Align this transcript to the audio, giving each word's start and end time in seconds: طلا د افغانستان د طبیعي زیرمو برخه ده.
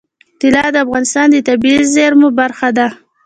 طلا 0.39 0.65
د 0.73 0.75
افغانستان 0.85 1.27
د 1.31 1.37
طبیعي 1.47 1.83
زیرمو 1.93 2.29
برخه 2.39 2.69
ده. 2.77 2.87